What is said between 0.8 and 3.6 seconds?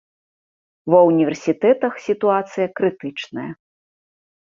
Ва ўніверсітэтах сітуацыя крытычная.